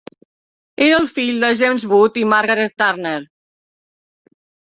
Era 0.85 0.95
el 0.99 1.03
fill 1.17 1.43
de 1.43 1.51
James 1.59 1.85
Wood 1.91 2.17
i 2.23 2.25
Margaret 2.31 2.75
Turner. 2.83 3.15